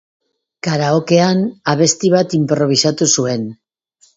[0.67, 1.43] Karaokean
[1.75, 3.47] abesti bat inprobisatu zuen.